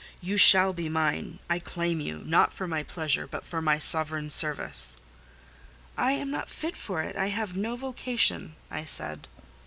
[0.19, 4.97] You shall be mine: I claim you—not for my pleasure, but for my Sovereign's service."
[5.95, 9.27] "I am not fit for it: I have no vocation," I said.